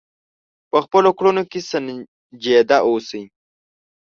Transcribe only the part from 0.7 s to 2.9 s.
خپلو کړنو کې سنجیده